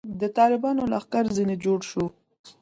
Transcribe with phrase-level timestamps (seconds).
[0.21, 2.05] د طالبانو لښکر ځنې جوړ شو.